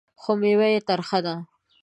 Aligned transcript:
خو 0.21 0.31
مېوه 0.41 0.67
یې 0.73 0.79
ترخه 0.87 1.19
ده. 1.25 1.35